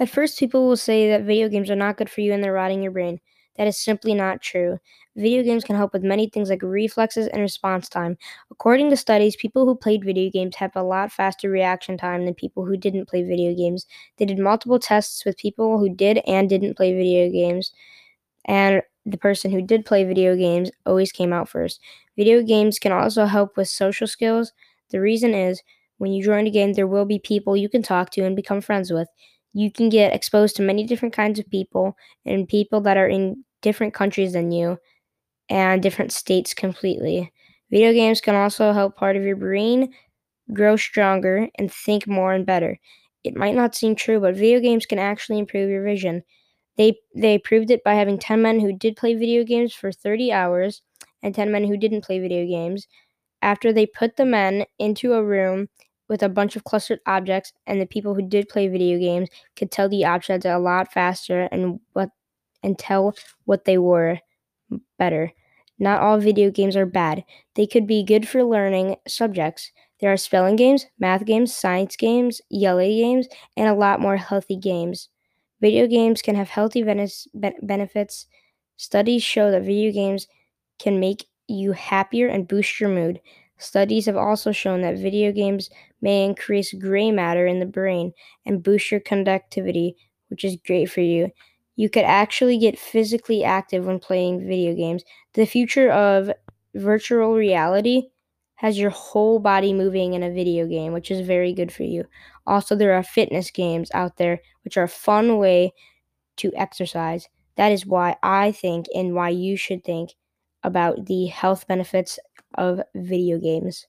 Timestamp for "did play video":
19.62-20.36, 48.72-49.44, 58.22-58.98